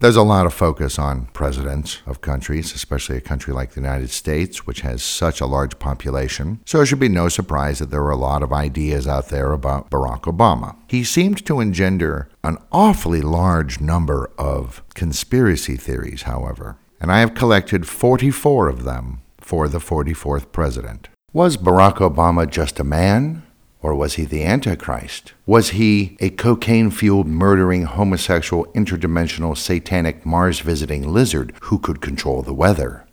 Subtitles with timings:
[0.00, 4.10] There's a lot of focus on presidents of countries, especially a country like the United
[4.10, 6.60] States, which has such a large population.
[6.66, 9.50] So it should be no surprise that there are a lot of ideas out there
[9.50, 10.76] about Barack Obama.
[10.86, 17.34] He seemed to engender an awfully large number of conspiracy theories, however, and I have
[17.34, 21.08] collected 44 of them for the 44th president.
[21.32, 23.42] Was Barack Obama just a man?
[23.80, 25.34] Or was he the Antichrist?
[25.46, 32.42] Was he a cocaine fueled, murdering, homosexual, interdimensional, satanic, Mars visiting lizard who could control
[32.42, 33.04] the weather?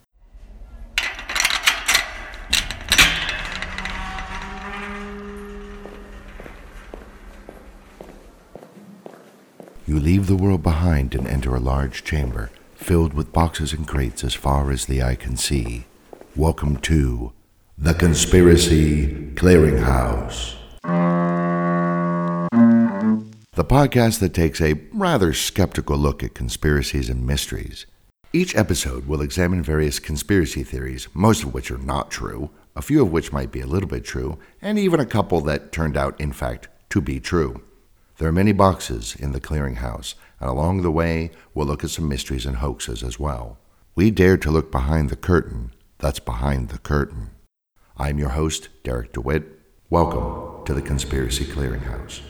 [9.87, 14.23] You leave the world behind and enter a large chamber filled with boxes and crates
[14.23, 15.85] as far as the eye can see.
[16.35, 17.33] Welcome to
[17.77, 20.55] the Conspiracy Clearinghouse.
[23.53, 27.85] The podcast that takes a rather skeptical look at conspiracies and mysteries.
[28.33, 33.01] Each episode will examine various conspiracy theories, most of which are not true, a few
[33.01, 36.19] of which might be a little bit true, and even a couple that turned out,
[36.19, 37.61] in fact, to be true.
[38.17, 42.07] There are many boxes in the clearinghouse, and along the way, we'll look at some
[42.07, 43.57] mysteries and hoaxes as well.
[43.95, 47.31] We dare to look behind the curtain that's behind the curtain.
[47.97, 49.54] I'm your host, Derek DeWitt.
[49.91, 52.21] Welcome to the Conspiracy Clearinghouse.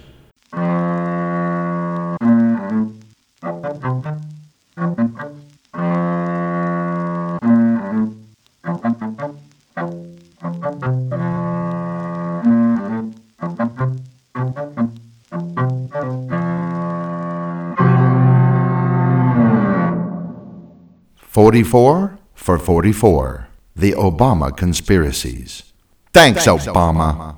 [21.18, 23.48] Forty-four for forty-four.
[23.78, 25.72] The Obama Conspiracies.
[26.14, 27.16] Thanks, Thanks Obama.
[27.16, 27.35] Obama.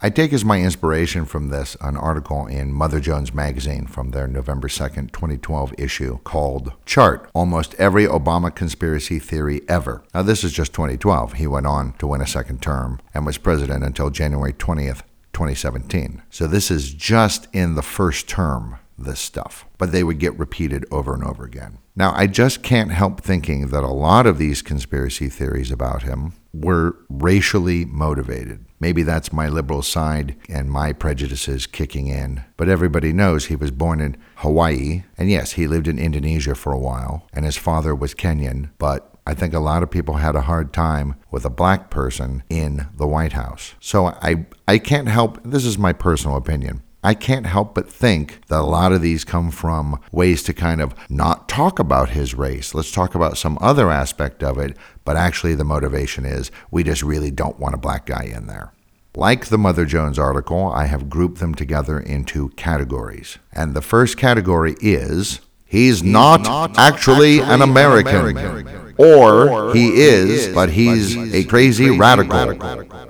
[0.00, 4.28] I take as my inspiration from this an article in Mother Jones magazine from their
[4.28, 10.04] November 2nd, 2012 issue called Chart Almost Every Obama Conspiracy Theory Ever.
[10.14, 11.32] Now, this is just 2012.
[11.32, 16.22] He went on to win a second term and was president until January 20th, 2017.
[16.30, 20.84] So, this is just in the first term this stuff, but they would get repeated
[20.90, 21.78] over and over again.
[21.94, 26.32] Now, I just can't help thinking that a lot of these conspiracy theories about him
[26.52, 28.64] were racially motivated.
[28.80, 32.44] Maybe that's my liberal side and my prejudices kicking in.
[32.56, 36.72] But everybody knows he was born in Hawaii, and yes, he lived in Indonesia for
[36.72, 40.34] a while, and his father was Kenyan, but I think a lot of people had
[40.36, 43.74] a hard time with a black person in the White House.
[43.78, 46.82] So I, I can't help, this is my personal opinion.
[47.02, 50.80] I can't help but think that a lot of these come from ways to kind
[50.80, 52.74] of not talk about his race.
[52.74, 57.02] Let's talk about some other aspect of it, but actually the motivation is we just
[57.02, 58.72] really don't want a black guy in there.
[59.14, 63.38] Like the Mother Jones article, I have grouped them together into categories.
[63.52, 68.94] And the first category is he's, he's not, not, actually, actually an, American, an American.
[68.98, 72.36] Or, or, he is, but he's, but he's a crazy, crazy radical.
[72.36, 73.08] radical.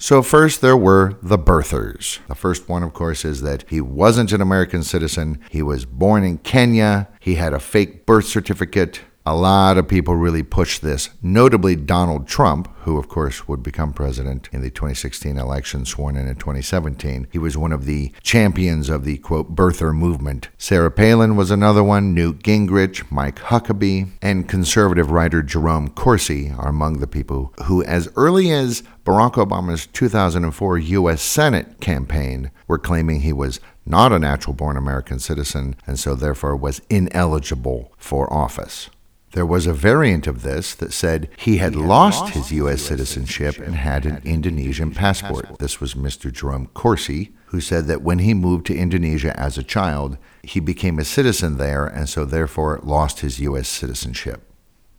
[0.00, 2.20] So, first, there were the birthers.
[2.28, 5.40] The first one, of course, is that he wasn't an American citizen.
[5.50, 7.08] He was born in Kenya.
[7.18, 9.00] He had a fake birth certificate.
[9.26, 13.92] A lot of people really pushed this, notably Donald Trump, who, of course, would become
[13.92, 17.26] president in the 2016 election, sworn in in 2017.
[17.30, 20.48] He was one of the champions of the, quote, birther movement.
[20.56, 26.70] Sarah Palin was another one, Newt Gingrich, Mike Huckabee, and conservative writer Jerome Corsi are
[26.70, 31.20] among the people who, as early as Barack Obama's 2004 U.S.
[31.20, 36.56] Senate campaign, were claiming he was not a natural born American citizen and so therefore
[36.56, 38.88] was ineligible for office.
[39.32, 42.52] There was a variant of this that said he had, he had lost, lost, his
[42.52, 42.80] U.S.
[42.82, 45.58] citizenship and had an Indonesian passport.
[45.58, 46.32] This was Mr.
[46.32, 50.98] Jerome Corsi, who said that when he moved to Indonesia as a child, he became
[50.98, 53.68] a citizen there and so therefore lost his U.S.
[53.68, 54.42] citizenship.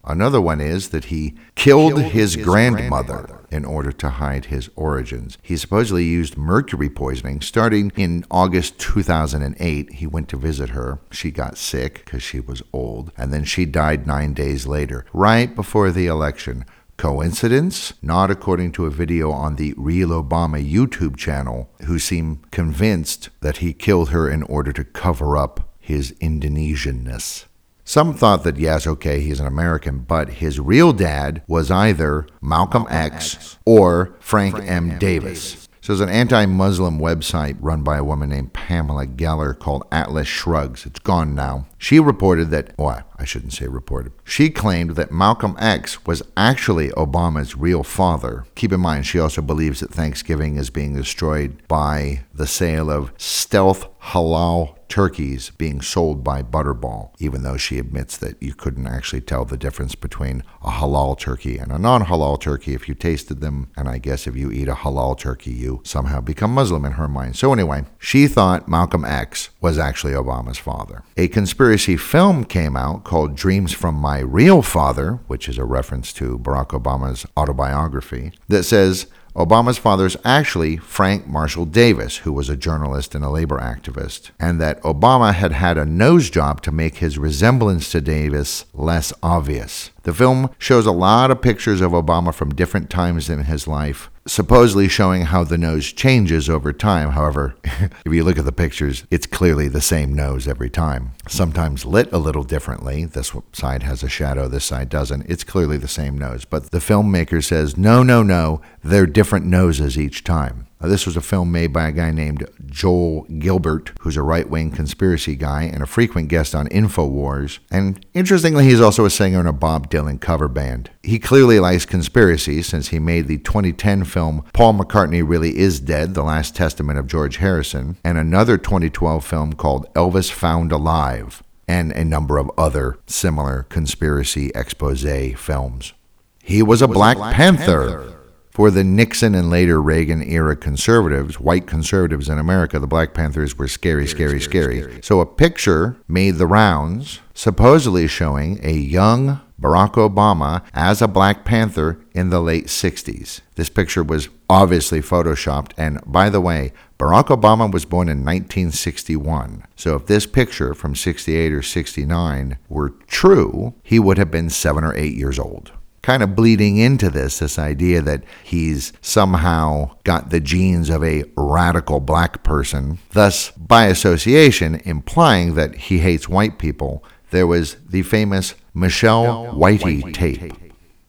[0.03, 4.45] Another one is that he killed, killed his, his grandmother, grandmother in order to hide
[4.45, 5.37] his origins.
[5.41, 9.93] He supposedly used mercury poisoning starting in August 2008.
[9.93, 10.99] He went to visit her.
[11.11, 15.55] She got sick because she was old, and then she died nine days later, right
[15.55, 16.66] before the election.
[16.97, 17.93] Coincidence?
[18.01, 23.57] Not according to a video on the Real Obama YouTube channel, who seem convinced that
[23.57, 27.45] he killed her in order to cover up his Indonesianness.
[27.90, 32.84] Some thought that, yes, okay, he's an American, but his real dad was either Malcolm,
[32.84, 34.91] Malcolm X, X, or Frank, Frank M.
[34.91, 35.00] M.
[35.00, 35.53] Davis.
[35.53, 35.70] Davis.
[35.82, 40.86] So there's an anti-Muslim website run by a woman named Pamela Geller called Atlas Shrugs.
[40.86, 41.66] It's gone now.
[41.80, 44.12] She reported that, well, I shouldn't say reported.
[44.24, 48.46] She claimed that Malcolm X was actually Obama's real father.
[48.53, 53.12] Keep in mind, she also believes that Thanksgiving is being destroyed by the sale of
[53.18, 59.22] stealth halal turkeys being sold by Butterball, even though she admits that you couldn't actually
[59.22, 63.40] tell the difference between a halal turkey and a non halal turkey if you tasted
[63.40, 63.69] them.
[63.78, 67.07] And I guess if you eat a halal turkey, you somehow become Muslim in her
[67.07, 67.35] mind.
[67.35, 71.03] So, anyway, she thought Malcolm X was actually Obama's father.
[71.16, 76.11] A conspiracy film came out called Dreams from My Real Father, which is a reference
[76.13, 79.05] to Barack Obama's autobiography, that says
[79.35, 84.31] Obama's father is actually Frank Marshall Davis, who was a journalist and a labor activist,
[84.40, 89.14] and that Obama had had a nose job to make his resemblance to Davis less
[89.22, 89.91] obvious.
[90.09, 94.09] The film shows a lot of pictures of Obama from different times in his life,
[94.26, 97.11] supposedly showing how the nose changes over time.
[97.11, 101.11] However, if you look at the pictures, it's clearly the same nose every time.
[101.28, 103.06] Sometimes lit a little differently.
[103.06, 105.29] This side has a shadow, this side doesn't.
[105.29, 106.44] It's clearly the same nose.
[106.44, 110.66] But the filmmaker says, no, no, no, they're different noses each time.
[110.81, 114.49] Uh, this was a film made by a guy named Joel Gilbert, who's a right
[114.49, 117.59] wing conspiracy guy and a frequent guest on InfoWars.
[117.70, 120.90] And interestingly, he's also a singer in a Bob Dylan cover band.
[121.03, 126.14] He clearly likes conspiracy since he made the 2010 film Paul McCartney Really Is Dead,
[126.14, 131.91] The Last Testament of George Harrison, and another 2012 film called Elvis Found Alive, and
[131.91, 135.03] a number of other similar conspiracy expose
[135.37, 135.93] films.
[136.41, 137.87] He was a, was Black, a Black, Panther.
[137.87, 138.18] Panther.
[138.59, 143.58] For the Nixon and later Reagan era conservatives, white conservatives in America, the Black Panthers
[143.58, 144.82] were scary, scary, scary.
[144.82, 145.00] scary.
[145.02, 151.46] So a picture made the rounds, supposedly showing a young Barack Obama as a Black
[151.46, 153.40] Panther in the late 60s.
[153.56, 159.64] This picture was obviously photoshopped, and by the way, Barack Obama was born in 1961.
[159.78, 164.84] So if this picture from 68 or 69 were true, he would have been seven
[164.84, 165.72] or eight years old
[166.09, 171.23] kind of bleeding into this this idea that he's somehow got the genes of a
[171.38, 177.03] radical black person, thus, by association, implying that he hates white people.
[177.29, 180.52] There was the famous Michelle Whitey tape.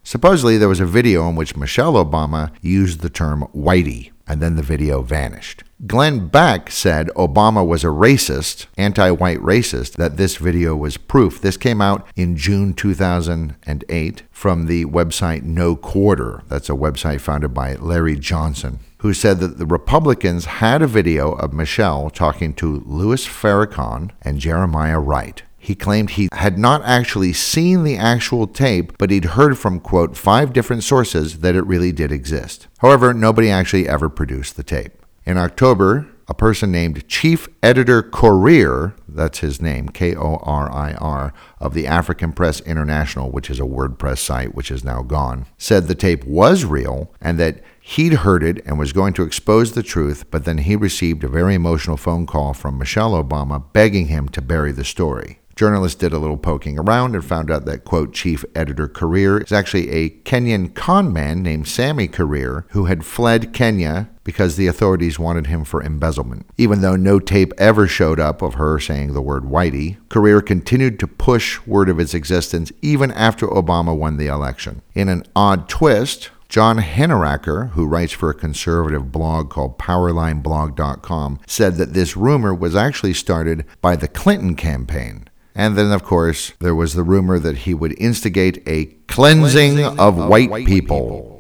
[0.03, 4.55] Supposedly, there was a video in which Michelle Obama used the term whitey, and then
[4.55, 5.65] the video vanished.
[5.89, 11.41] Glenn Beck said Obama was a racist, anti white racist, that this video was proof.
[11.41, 16.43] This came out in June 2008 from the website No Quarter.
[16.49, 21.33] That's a website founded by Larry Johnson, who said that the Republicans had a video
[21.33, 25.43] of Michelle talking to Louis Farrakhan and Jeremiah Wright.
[25.63, 30.17] He claimed he had not actually seen the actual tape, but he'd heard from, quote,
[30.17, 32.67] five different sources that it really did exist.
[32.79, 34.93] However, nobody actually ever produced the tape.
[35.27, 40.95] In October, a person named Chief Editor Korir, that's his name, K O R I
[40.95, 45.47] R, of the African Press International, which is a WordPress site which is now gone,
[45.59, 49.73] said the tape was real and that he'd heard it and was going to expose
[49.73, 54.07] the truth, but then he received a very emotional phone call from Michelle Obama begging
[54.07, 55.41] him to bury the story.
[55.61, 59.53] Journalists did a little poking around and found out that, quote, chief editor Korir is
[59.53, 65.19] actually a Kenyan con man named Sammy Korir who had fled Kenya because the authorities
[65.19, 66.47] wanted him for embezzlement.
[66.57, 70.99] Even though no tape ever showed up of her saying the word Whitey, Korir continued
[70.99, 74.81] to push word of its existence even after Obama won the election.
[74.95, 81.77] In an odd twist, John Hinderaker, who writes for a conservative blog called PowerlineBlog.com, said
[81.77, 85.27] that this rumor was actually started by the Clinton campaign.
[85.55, 89.85] And then, of course, there was the rumor that he would instigate a cleansing, cleansing
[89.85, 90.99] of, of, white, white people.
[90.99, 91.37] people.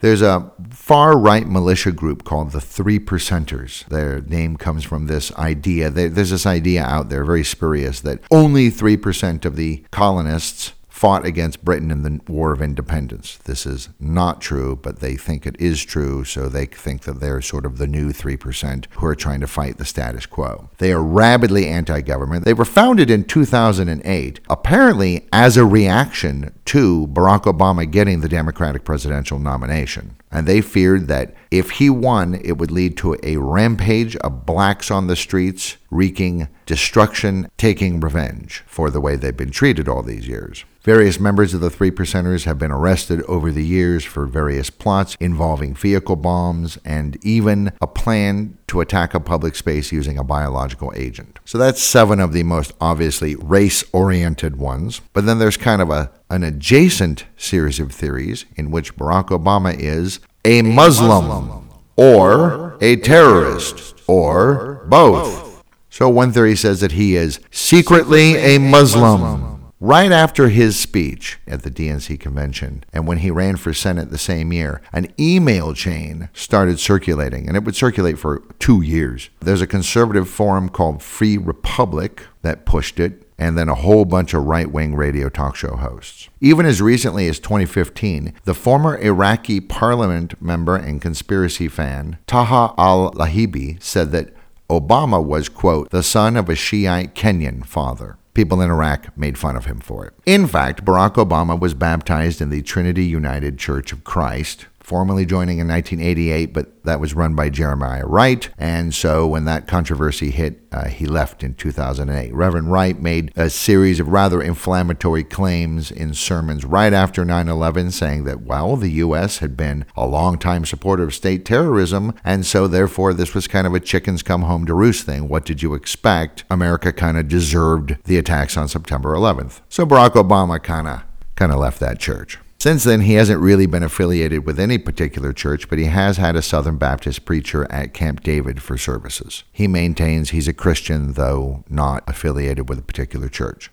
[0.00, 3.86] There's a far right militia group called the Three Percenters.
[3.86, 5.88] Their name comes from this idea.
[5.88, 11.64] There's this idea out there, very spurious, that only 3% of the colonists fought against
[11.64, 13.36] Britain in the War of Independence.
[13.38, 17.42] This is not true, but they think it is true, so they think that they're
[17.42, 20.70] sort of the new 3% who are trying to fight the status quo.
[20.78, 22.44] They are rabidly anti government.
[22.44, 28.84] They were founded in 2008, apparently as a reaction to Barack Obama getting the Democratic
[28.84, 30.14] presidential nomination.
[30.30, 34.92] And they feared that if he won, it would lead to a rampage of blacks
[34.92, 40.28] on the streets, wreaking destruction, taking revenge for the way they've been treated all these
[40.28, 40.64] years.
[40.84, 45.16] Various members of the Three Percenters have been arrested over the years for various plots
[45.18, 50.92] involving vehicle bombs and even a plan to attack a public space using a biological
[50.94, 51.38] agent.
[51.46, 55.00] So that's seven of the most obviously race oriented ones.
[55.14, 59.74] But then there's kind of a, an adjacent series of theories in which Barack Obama
[59.74, 65.64] is a Muslim or a terrorist or both.
[65.88, 71.62] So one theory says that he is secretly a Muslim Right after his speech at
[71.62, 76.30] the DNC convention, and when he ran for Senate the same year, an email chain
[76.32, 79.28] started circulating, and it would circulate for two years.
[79.40, 84.32] There's a conservative forum called Free Republic that pushed it, and then a whole bunch
[84.32, 86.30] of right wing radio talk show hosts.
[86.40, 93.12] Even as recently as 2015, the former Iraqi parliament member and conspiracy fan, Taha al
[93.12, 94.32] Lahibi, said that
[94.70, 98.16] Obama was, quote, the son of a Shiite Kenyan father.
[98.34, 100.12] People in Iraq made fun of him for it.
[100.26, 105.58] In fact, Barack Obama was baptized in the Trinity United Church of Christ, formally joining
[105.58, 108.50] in 1988, but that was run by Jeremiah Wright.
[108.58, 112.34] And so when that controversy hit, uh, he left in 2008.
[112.34, 117.92] Reverend Wright made a series of rather inflammatory claims in sermons right after 9 11,
[117.92, 119.38] saying that, well, the U.S.
[119.38, 123.72] had been a longtime supporter of state terrorism, and so therefore this was kind of
[123.72, 125.28] a chickens come home to roost thing.
[125.28, 126.44] What did you expect?
[126.50, 129.62] America kind of deserved the attacks on September 11th.
[129.70, 131.02] So Barack Obama kind of
[131.36, 132.38] kind of left that church.
[132.58, 136.34] Since then, he hasn't really been affiliated with any particular church, but he has had
[136.34, 139.44] a Southern Baptist preacher at Camp David for services.
[139.52, 143.70] He maintains he's a Christian, though not affiliated with a particular church.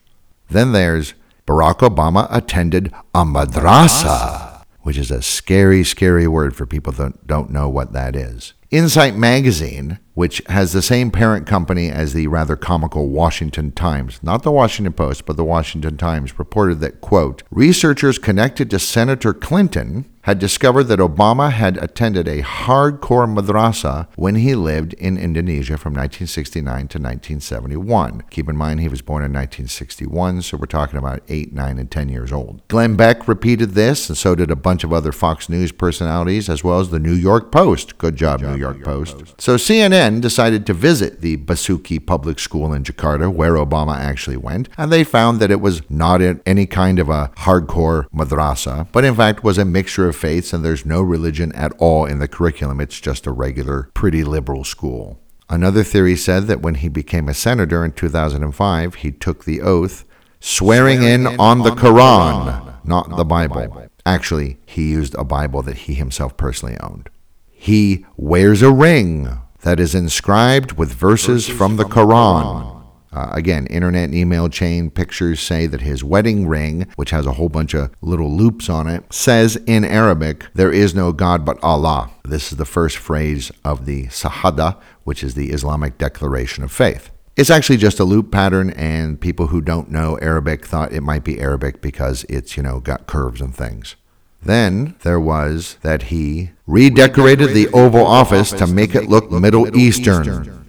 [0.49, 1.13] Then there's
[1.47, 7.49] Barack Obama attended a madrasa, which is a scary, scary word for people that don't
[7.49, 8.53] know what that is.
[8.69, 14.43] Insight Magazine, which has the same parent company as the rather comical Washington Times, not
[14.43, 20.05] the Washington Post, but the Washington Times, reported that, quote, researchers connected to Senator Clinton
[20.23, 25.93] had discovered that Obama had attended a hardcore madrasa when he lived in Indonesia from
[25.93, 28.23] 1969 to 1971.
[28.29, 31.89] Keep in mind, he was born in 1961, so we're talking about 8, 9, and
[31.89, 32.61] 10 years old.
[32.67, 36.63] Glenn Beck repeated this, and so did a bunch of other Fox News personalities, as
[36.63, 37.97] well as the New York Post.
[37.97, 39.17] Good job, Good job New, York, New York Post.
[39.17, 39.41] Post.
[39.41, 44.67] So CNN decided to visit the Besuki Public School in Jakarta, where Obama actually went,
[44.77, 49.15] and they found that it was not any kind of a hardcore madrasa, but in
[49.15, 52.81] fact was a mixture of faiths, and there's no religion at all in the curriculum.
[52.81, 55.19] It's just a regular, pretty liberal school.
[55.49, 60.05] Another theory said that when he became a senator in 2005, he took the oath
[60.39, 63.55] swearing, swearing in, in, on, the, Quran, Quran not, not, the Bible.
[63.55, 63.87] Bible.
[64.05, 67.09] Actually, he used a Bible that he himself personally owned.
[67.49, 72.41] He wears a ring that is inscribed with verses, verses from, the from Quran.
[72.41, 72.81] The Quran.
[73.13, 77.33] Uh, again, internet and email chain pictures say that his wedding ring, which has a
[77.33, 81.61] whole bunch of little loops on it, says in Arabic, There is no God but
[81.61, 82.09] Allah.
[82.23, 87.09] This is the first phrase of the Shahada, which is the Islamic declaration of faith.
[87.35, 91.23] It's actually just a loop pattern, and people who don't know Arabic thought it might
[91.23, 93.95] be Arabic because it's, you know, got curves and things.
[94.43, 99.75] Then there was that he redecorated, the Oval Office, to make it look Middle.
[99.77, 100.61] Eastern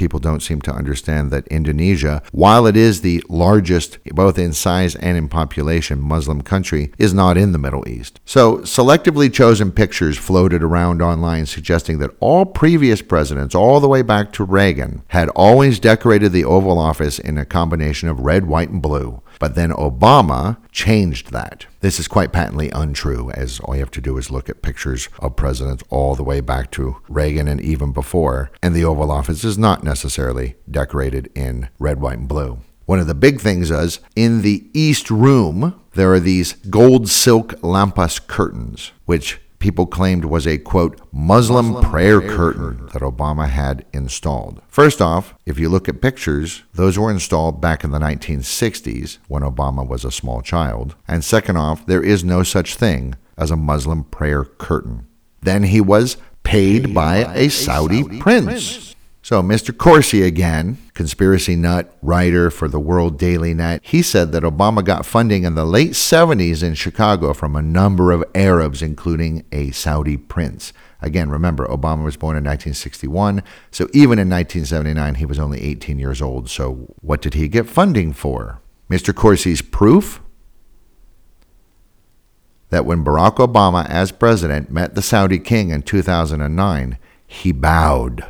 [0.00, 4.96] people don't seem to understand that Indonesia, while it is the largest, both in size
[4.96, 8.18] and in population, Muslim country, is not in the Middle East.
[8.24, 14.00] So, selectively chosen pictures floated around online suggesting that all previous presidents, all the way
[14.00, 18.70] back to Reagan, had always decorated the Oval Office in a combination of red, white,
[18.70, 19.20] and blue.
[19.40, 21.66] But then Obama changed that.
[21.80, 25.08] This is quite patently untrue, as all you have to do is look at pictures
[25.18, 29.42] of presidents all the way back to Reagan and even before, and the Oval Office
[29.42, 32.60] is not necessarily decorated in red, white, and blue.
[32.84, 37.54] One of the big things is in the East Room, there are these gold silk
[37.62, 43.02] lampas curtains, which people claimed was a quote Muslim, Muslim prayer, prayer curtain, curtain that
[43.02, 44.60] Obama had installed.
[44.66, 49.42] First off, if you look at pictures, those were installed back in the 1960s when
[49.42, 50.96] Obama was a small child.
[51.06, 55.06] And second off, there is no such thing as a Muslim prayer curtain.
[55.42, 58.46] Then he was paid, by, a Saudi, Saudi prince.
[58.46, 58.89] prince.
[59.22, 59.76] So, Mr.
[59.76, 65.04] Corsi again, conspiracy nut, writer for the World Daily Net, he said that Obama got
[65.04, 70.16] funding in the late 70s in Chicago from a number of Arabs, including a Saudi
[70.16, 70.72] prince.
[71.02, 75.98] Again, remember, Obama was born in 1961, so even in 1979, he was only 18
[75.98, 76.48] years old.
[76.48, 78.60] So, what did he get funding for?
[78.88, 79.14] Mr.
[79.14, 80.22] Corsi's proof?
[82.70, 88.26] That when Barack Obama, as president, met the Saudi king in 2009, he bowed.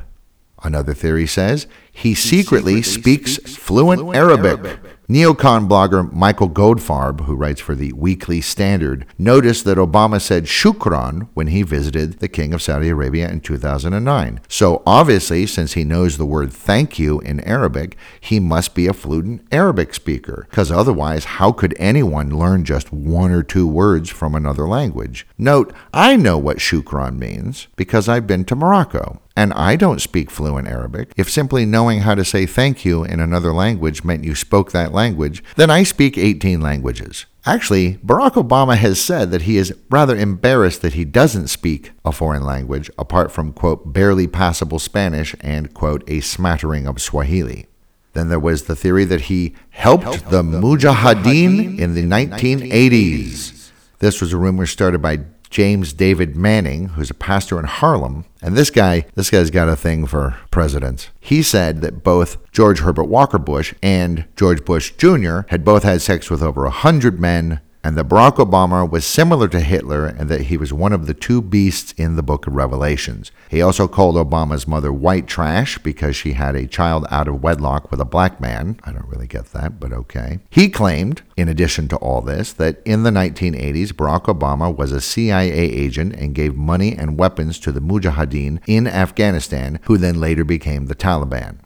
[0.62, 4.58] Another theory says he, he secretly, secretly, speaks, speaks fluent, fluent Arabic.
[4.58, 4.80] Arabic.
[5.10, 11.28] Neocon blogger Michael Goldfarb, who writes for the Weekly Standard, noticed that Obama said shukran
[11.34, 14.40] when he visited the King of Saudi Arabia in 2009.
[14.46, 18.92] So obviously, since he knows the word thank you in Arabic, he must be a
[18.92, 24.36] fluent Arabic speaker, because otherwise, how could anyone learn just one or two words from
[24.36, 25.26] another language?
[25.36, 29.20] Note, I know what shukran means because I've been to Morocco.
[29.40, 31.14] And I don't speak fluent Arabic.
[31.16, 34.92] If simply knowing how to say thank you in another language meant you spoke that
[34.92, 37.24] language, then I speak 18 languages.
[37.46, 42.12] Actually, Barack Obama has said that he is rather embarrassed that he doesn't speak a
[42.12, 47.66] foreign language apart from, quote, barely passable Spanish and, quote, a smattering of Swahili.
[48.12, 53.70] Then there was the theory that he helped the Mujahideen in the 1980s.
[54.00, 55.20] This was a rumor started by
[55.50, 58.24] James David Manning, who's a pastor in Harlem.
[58.40, 61.10] And this guy, this guy's got a thing for presidents.
[61.20, 65.40] He said that both George Herbert Walker Bush and George Bush Jr.
[65.48, 69.48] had both had sex with over a hundred men and that Barack Obama was similar
[69.48, 72.54] to Hitler and that he was one of the two beasts in the book of
[72.54, 73.32] Revelations.
[73.48, 77.90] He also called Obama's mother white trash because she had a child out of wedlock
[77.90, 78.78] with a black man.
[78.84, 80.40] I don't really get that, but okay.
[80.50, 85.00] He claimed, in addition to all this, that in the 1980s, Barack Obama was a
[85.00, 90.44] CIA agent and gave money and weapons to the Mujahideen in Afghanistan, who then later
[90.44, 91.58] became the Taliban.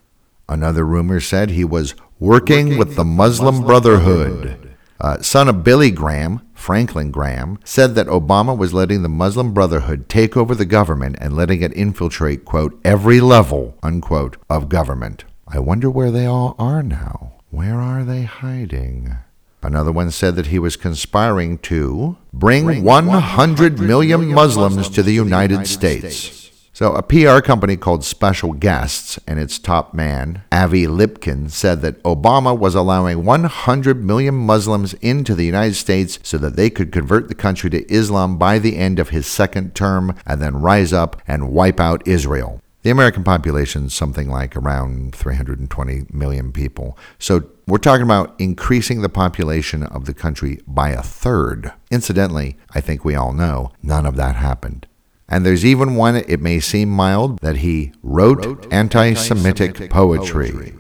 [0.48, 4.42] Another rumor said he was working, working with the Muslim, Muslim Brotherhood.
[4.42, 9.52] Brotherhood uh, son of Billy Graham, Franklin Graham, said that Obama was letting the Muslim
[9.52, 15.24] Brotherhood take over the government and letting it infiltrate, quote, every level, unquote, of government.
[15.46, 17.32] I wonder where they all are now.
[17.50, 19.16] Where are they hiding?
[19.62, 25.12] Another one said that he was conspiring to bring, bring 100 million Muslims to the
[25.12, 26.43] United States.
[26.74, 32.02] So, a PR company called Special Guests and its top man, Avi Lipkin, said that
[32.02, 37.28] Obama was allowing 100 million Muslims into the United States so that they could convert
[37.28, 41.22] the country to Islam by the end of his second term and then rise up
[41.28, 42.60] and wipe out Israel.
[42.82, 46.98] The American population is something like around 320 million people.
[47.20, 51.72] So we're talking about increasing the population of the country by a third.
[51.92, 54.88] Incidentally, I think we all know none of that happened.
[55.34, 60.52] And there's even one, it may seem mild, that he wrote, wrote anti Semitic poetry.
[60.52, 60.74] poetry.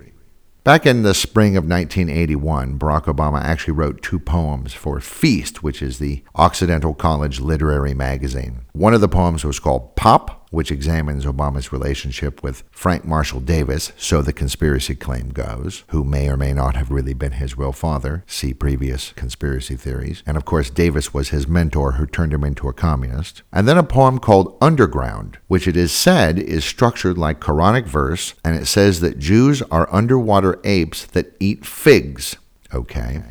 [0.62, 5.82] Back in the spring of 1981, Barack Obama actually wrote two poems for Feast, which
[5.82, 8.60] is the Occidental College literary magazine.
[8.74, 13.92] One of the poems was called Pop, which examines Obama's relationship with Frank Marshall Davis,
[13.98, 17.72] so the conspiracy claim goes, who may or may not have really been his real
[17.72, 18.24] father.
[18.26, 20.22] See previous conspiracy theories.
[20.26, 23.42] And of course, Davis was his mentor who turned him into a communist.
[23.52, 28.34] And then a poem called Underground, which it is said is structured like Quranic verse,
[28.44, 32.36] and it says that Jews are underwater apes that eat figs.
[32.72, 33.22] Okay.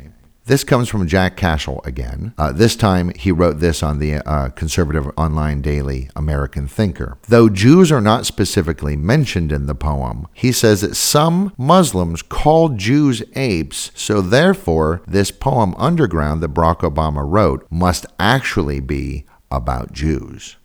[0.46, 2.34] This comes from Jack Cashill again.
[2.36, 7.16] Uh, this time he wrote this on the uh, conservative online daily American Thinker.
[7.28, 12.68] Though Jews are not specifically mentioned in the poem, he says that some Muslims call
[12.68, 19.92] Jews apes, so therefore this poem Underground that Barack Obama wrote must actually be about
[19.92, 20.56] Jews.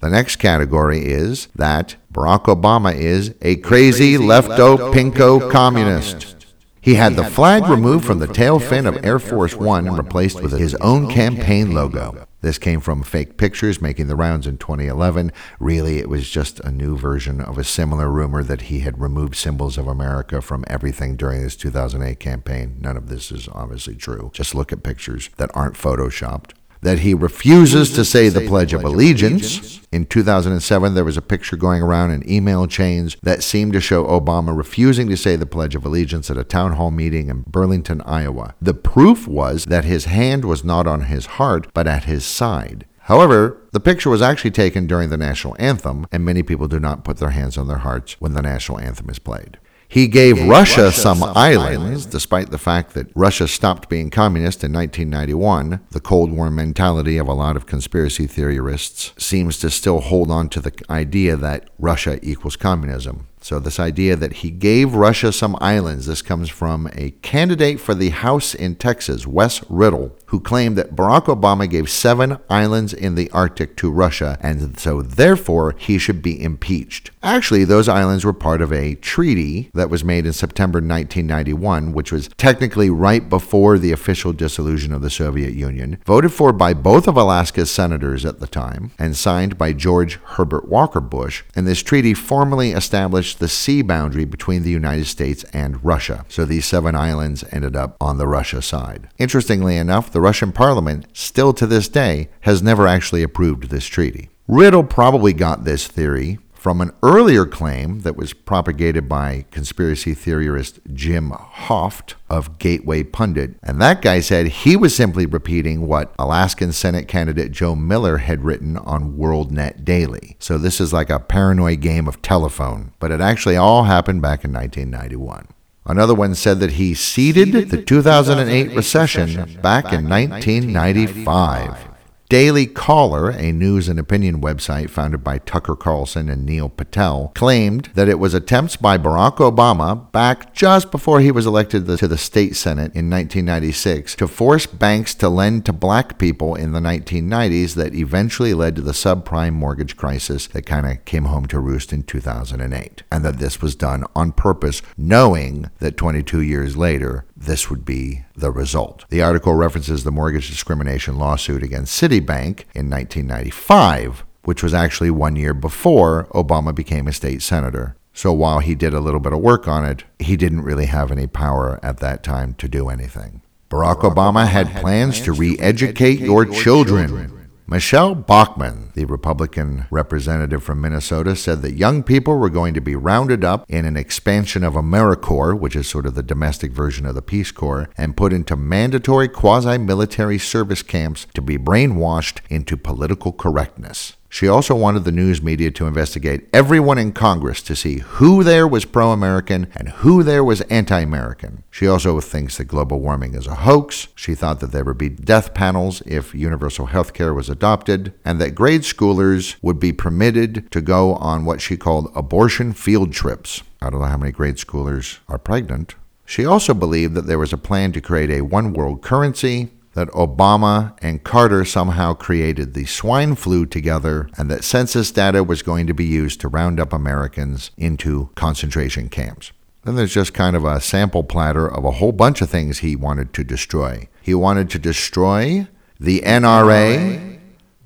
[0.00, 6.46] The next category is that Barack Obama is a crazy lefto pinko communist.
[6.80, 10.40] He had the flag removed from the tail fin of Air Force One and replaced
[10.40, 12.26] with his own campaign logo.
[12.40, 15.30] This came from fake pictures making the rounds in 2011.
[15.58, 19.36] Really, it was just a new version of a similar rumor that he had removed
[19.36, 22.78] symbols of America from everything during his 2008 campaign.
[22.80, 24.30] None of this is obviously true.
[24.32, 28.84] Just look at pictures that aren't photoshopped that he refuses to say the Pledge of
[28.84, 29.79] Allegiance.
[29.92, 34.04] In 2007, there was a picture going around in email chains that seemed to show
[34.04, 38.00] Obama refusing to say the Pledge of Allegiance at a town hall meeting in Burlington,
[38.02, 38.54] Iowa.
[38.62, 42.86] The proof was that his hand was not on his heart, but at his side.
[43.04, 47.02] However, the picture was actually taken during the national anthem, and many people do not
[47.02, 49.58] put their hands on their hearts when the national anthem is played.
[49.90, 53.88] He gave, gave Russia, Russia, some, some islands, islands, despite the fact that Russia stopped
[53.88, 55.80] being communist in 1991.
[55.90, 60.48] The Cold War mentality of a lot of conspiracy theorists seems to still hold on
[60.50, 63.26] to the idea that Russia equals communism.
[63.42, 67.94] So, this idea that he gave Russia some islands, this comes from a candidate for
[67.94, 73.14] the House in Texas, Wes Riddle, who claimed that Barack Obama gave seven islands in
[73.14, 77.10] the Arctic to Russia, and so therefore he should be impeached.
[77.22, 82.12] Actually, those islands were part of a treaty that was made in September 1991, which
[82.12, 87.08] was technically right before the official dissolution of the Soviet Union, voted for by both
[87.08, 91.42] of Alaska's senators at the time, and signed by George Herbert Walker Bush.
[91.56, 96.24] And this treaty formally established the sea boundary between the United States and Russia.
[96.28, 99.08] So these seven islands ended up on the Russia side.
[99.18, 104.30] Interestingly enough, the Russian parliament, still to this day, has never actually approved this treaty.
[104.48, 110.78] Riddle probably got this theory from an earlier claim that was propagated by conspiracy theorist
[110.92, 113.54] Jim Hoft of Gateway Pundit.
[113.62, 118.44] And that guy said he was simply repeating what Alaskan Senate candidate Joe Miller had
[118.44, 120.36] written on WorldNet Daily.
[120.38, 124.44] So this is like a paranoid game of telephone, but it actually all happened back
[124.44, 125.46] in 1991.
[125.86, 131.89] Another one said that he seeded the 2008 recession back in 1995.
[132.30, 137.90] Daily Caller, a news and opinion website founded by Tucker Carlson and Neil Patel, claimed
[137.94, 142.16] that it was attempts by Barack Obama back just before he was elected to the
[142.16, 147.74] state senate in 1996 to force banks to lend to black people in the 1990s
[147.74, 151.92] that eventually led to the subprime mortgage crisis that kind of came home to roost
[151.92, 153.02] in 2008.
[153.10, 158.24] And that this was done on purpose, knowing that 22 years later, this would be
[158.36, 159.06] the result.
[159.08, 165.36] The article references the mortgage discrimination lawsuit against Citibank in 1995, which was actually one
[165.36, 167.96] year before Obama became a state senator.
[168.12, 171.10] So while he did a little bit of work on it, he didn't really have
[171.10, 173.40] any power at that time to do anything.
[173.70, 177.08] Barack, Barack Obama, Obama had plans, plans to re educate your children.
[177.08, 177.39] children.
[177.70, 182.96] Michele Bachmann, the Republican representative from Minnesota, said that young people were going to be
[182.96, 187.14] rounded up in an expansion of AmeriCorps, which is sort of the domestic version of
[187.14, 192.76] the Peace Corps, and put into mandatory quasi military service camps to be brainwashed into
[192.76, 194.16] political correctness.
[194.32, 198.66] She also wanted the news media to investigate everyone in Congress to see who there
[198.66, 201.64] was pro American and who there was anti American.
[201.68, 204.06] She also thinks that global warming is a hoax.
[204.14, 208.40] She thought that there would be death panels if universal health care was adopted, and
[208.40, 213.64] that grade schoolers would be permitted to go on what she called abortion field trips.
[213.82, 215.96] I don't know how many grade schoolers are pregnant.
[216.24, 220.08] She also believed that there was a plan to create a one world currency that
[220.08, 225.86] Obama and Carter somehow created the swine flu together and that census data was going
[225.86, 229.52] to be used to round up Americans into concentration camps.
[229.84, 232.94] Then there's just kind of a sample platter of a whole bunch of things he
[232.94, 234.08] wanted to destroy.
[234.22, 235.66] He wanted to destroy
[235.98, 237.40] the NRA,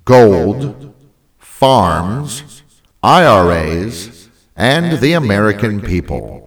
[0.04, 0.94] gold,
[1.38, 2.62] farms,
[3.02, 6.43] IRAs, and the American people.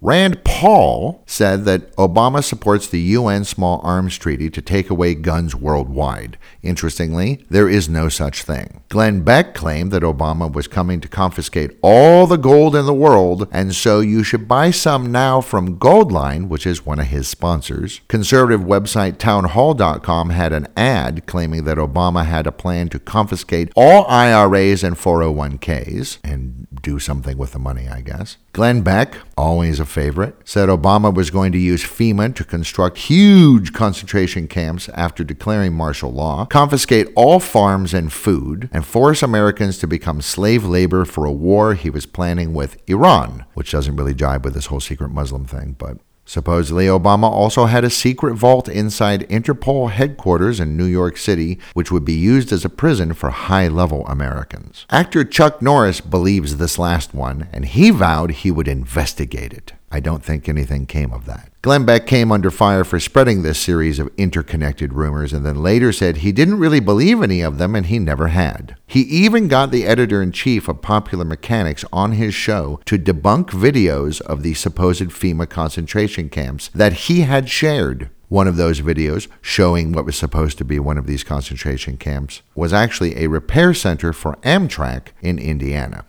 [0.00, 5.56] Rand Paul said that Obama supports the UN Small Arms Treaty to take away guns
[5.56, 6.38] worldwide.
[6.62, 8.82] Interestingly, there is no such thing.
[8.90, 13.48] Glenn Beck claimed that Obama was coming to confiscate all the gold in the world,
[13.50, 18.00] and so you should buy some now from Goldline, which is one of his sponsors.
[18.06, 24.06] Conservative website townhall.com had an ad claiming that Obama had a plan to confiscate all
[24.06, 28.36] IRAs and 401ks and do something with the money, I guess.
[28.52, 33.72] Glenn Beck, always a favorite, said Obama was going to use FEMA to construct huge
[33.72, 39.86] concentration camps after declaring martial law, confiscate all farms and food, and force Americans to
[39.86, 44.44] become slave labor for a war he was planning with Iran, which doesn't really jibe
[44.44, 45.98] with this whole secret Muslim thing, but
[46.28, 51.90] Supposedly, Obama also had a secret vault inside Interpol headquarters in New York City, which
[51.90, 54.84] would be used as a prison for high level Americans.
[54.90, 59.72] Actor Chuck Norris believes this last one, and he vowed he would investigate it.
[59.90, 61.50] I don't think anything came of that.
[61.62, 65.92] Glenn Beck came under fire for spreading this series of interconnected rumors and then later
[65.92, 68.76] said he didn't really believe any of them and he never had.
[68.86, 73.50] He even got the editor in chief of Popular Mechanics on his show to debunk
[73.50, 78.10] videos of the supposed FEMA concentration camps that he had shared.
[78.28, 82.42] One of those videos, showing what was supposed to be one of these concentration camps,
[82.54, 86.04] was actually a repair center for Amtrak in Indiana.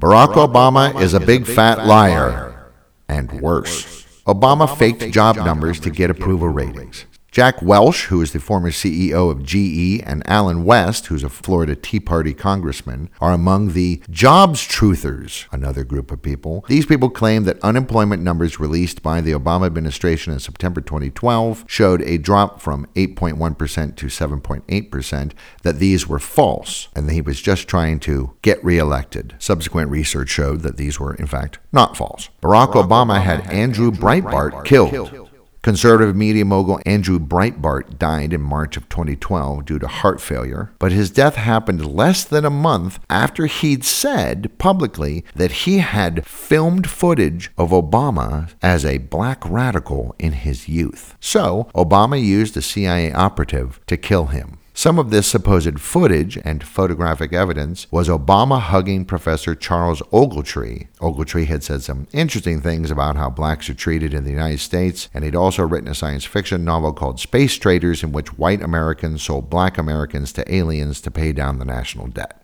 [0.00, 2.72] Barack Obama is a big fat liar.
[3.06, 4.06] And worse.
[4.26, 7.04] Obama faked job numbers to get approval ratings.
[7.30, 11.76] Jack Welch, who is the former CEO of GE, and Allen West, who's a Florida
[11.76, 16.64] Tea Party congressman, are among the jobs truthers, another group of people.
[16.66, 22.02] These people claim that unemployment numbers released by the Obama administration in September 2012 showed
[22.02, 27.68] a drop from 8.1% to 7.8%, that these were false, and that he was just
[27.68, 29.36] trying to get reelected.
[29.38, 32.28] Subsequent research showed that these were, in fact, not false.
[32.42, 34.90] Barack, Barack Obama, Obama had Andrew Breitbart, Breitbart killed.
[34.90, 35.29] killed.
[35.62, 40.90] Conservative media mogul Andrew Breitbart died in March of 2012 due to heart failure, but
[40.90, 46.88] his death happened less than a month after he'd said publicly that he had filmed
[46.88, 51.14] footage of Obama as a black radical in his youth.
[51.20, 54.56] So, Obama used a CIA operative to kill him.
[54.80, 60.88] Some of this supposed footage and photographic evidence was Obama hugging Professor Charles Ogletree.
[61.00, 65.10] Ogletree had said some interesting things about how blacks are treated in the United States,
[65.12, 69.22] and he'd also written a science fiction novel called Space Traders, in which white Americans
[69.22, 72.42] sold black Americans to aliens to pay down the national debt.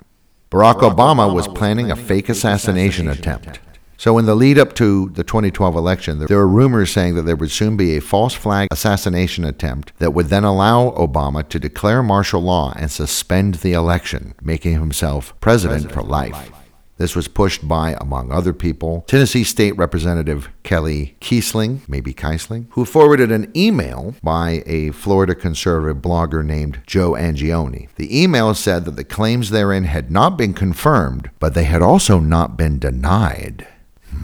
[0.50, 3.60] Barack, Barack Obama, Obama was planning a fake assassination, assassination attempt.
[3.98, 7.36] So, in the lead up to the 2012 election, there were rumors saying that there
[7.36, 12.02] would soon be a false flag assassination attempt that would then allow Obama to declare
[12.02, 16.32] martial law and suspend the election, making himself president, president for life.
[16.32, 16.52] life.
[16.98, 22.86] This was pushed by, among other people, Tennessee State Representative Kelly Kiesling, maybe Keisling, who
[22.86, 27.88] forwarded an email by a Florida conservative blogger named Joe Angione.
[27.96, 32.18] The email said that the claims therein had not been confirmed, but they had also
[32.18, 33.66] not been denied.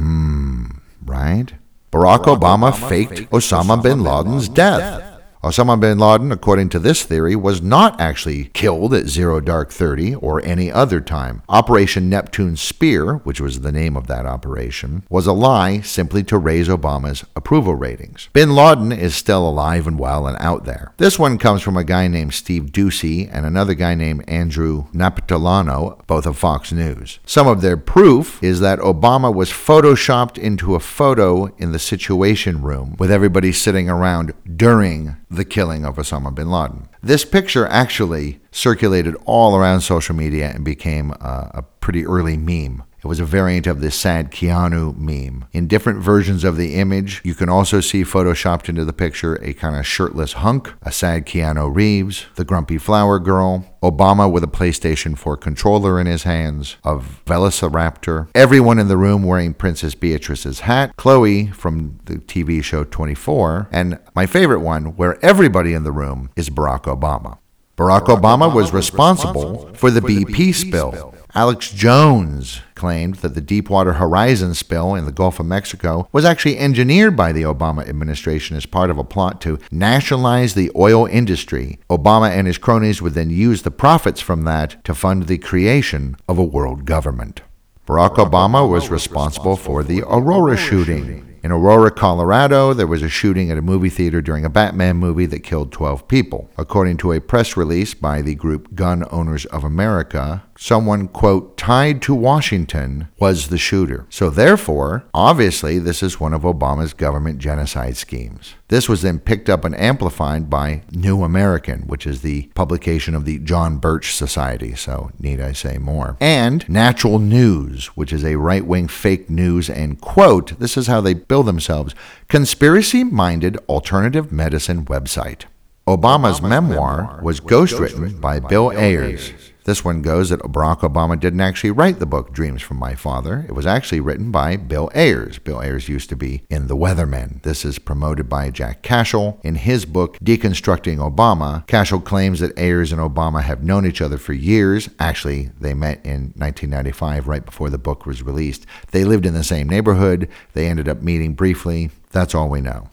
[0.03, 0.65] Hmm,
[1.07, 1.55] right?
[1.93, 4.81] Barack, Barack Obama, Obama, faked Osama, Osama bin Laden's death.
[4.81, 5.12] death.
[5.43, 10.15] Osama bin Laden, according to this theory, was not actually killed at Zero Dark 30
[10.15, 11.43] or any other time.
[11.49, 16.39] Operation Neptune Spear, which was the name of that operation, was a lie simply to
[16.39, 18.29] raise Obama's approval ratings.
[18.33, 20.93] Bin Laden is still alive and well and out there.
[20.99, 26.07] This one comes from a guy named Steve Doocy and another guy named Andrew Napolitano,
[26.07, 27.19] both of Fox News.
[27.27, 32.63] Some of their proof is that Obama was photoshopped into a photo in the Situation
[32.63, 36.89] Room with everybody sitting around during the killing of Osama bin Laden.
[37.03, 42.85] This picture actually circulated all around social media and became a, a pretty early meme.
[43.03, 45.47] It was a variant of the sad Keanu meme.
[45.53, 49.55] In different versions of the image, you can also see photoshopped into the picture a
[49.55, 54.47] kind of shirtless hunk, a sad Keanu Reeves, the grumpy flower girl, Obama with a
[54.49, 60.61] PlayStation 4 controller in his hands, a velociraptor, everyone in the room wearing Princess Beatrice's
[60.61, 65.91] hat, Chloe from the TV show 24, and my favorite one, where everybody in the
[65.91, 67.39] room is Barack Obama.
[67.77, 70.93] Barack, Barack Obama, Obama, was responsible, responsible for the, BP, BP spill.
[70.93, 71.15] spill.
[71.35, 76.59] Alex Jones claimed that the Deepwater Horizon spill in the Gulf of Mexico was actually
[76.59, 81.79] engineered by the Obama administration as part of a plot to nationalize the oil industry.
[81.89, 86.17] Obama and his cronies would then use the profits from that to fund the creation
[86.29, 87.41] of a world government.
[87.87, 91.33] Barack, Obama was responsible for the Aurora shooting.
[91.43, 95.27] In Aurora, Colorado, there was a shooting at a movie theater during a Batman movie
[95.27, 96.49] that killed 12 people.
[96.57, 102.01] According to a press release by the group Gun Owners of America, someone, quote, tied
[102.01, 104.07] to Washington was the shooter.
[104.09, 108.55] So, therefore, obviously, this is one of Obama's government genocide schemes.
[108.69, 113.25] This was then picked up and amplified by New American, which is the publication of
[113.25, 116.17] the John Birch Society, so need I say more.
[116.21, 121.01] And Natural News, which is a right wing fake news and, quote, this is how
[121.01, 121.93] they bill themselves
[122.29, 125.45] conspiracy minded alternative medicine website.
[125.89, 129.31] Obama's, Obama's memoir, memoir was ghostwritten by, by Bill Ayers.
[129.31, 129.52] Ayers.
[129.65, 133.45] This one goes that Barack Obama didn't actually write the book Dreams from My Father.
[133.49, 135.39] It was actually written by Bill Ayers.
[135.39, 137.43] Bill Ayers used to be in The Weathermen.
[137.43, 139.39] This is promoted by Jack Cashill.
[139.45, 144.19] In his book, Deconstructing Obama, Cashill claims that Ayers and Obama have known each other
[144.19, 144.89] for years.
[144.99, 148.67] Actually, they met in 1995, right before the book was released.
[148.91, 150.29] They lived in the same neighborhood.
[150.55, 151.91] They ended up meeting briefly.
[152.11, 152.89] That's all we know.